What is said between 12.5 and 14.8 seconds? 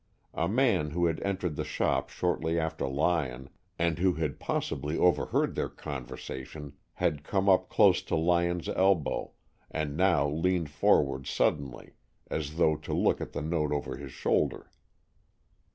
though to look at the note over his shoulder.